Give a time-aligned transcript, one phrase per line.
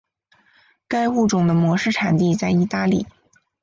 [0.87, 3.05] 该物种的模式产地在意大利。